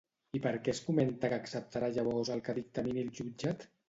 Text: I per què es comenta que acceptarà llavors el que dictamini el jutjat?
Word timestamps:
I 0.37 0.39
per 0.43 0.51
què 0.67 0.71
es 0.77 0.79
comenta 0.85 1.29
que 1.33 1.37
acceptarà 1.41 1.89
llavors 1.97 2.31
el 2.37 2.41
que 2.47 2.57
dictamini 2.61 3.05
el 3.05 3.13
jutjat? 3.21 3.67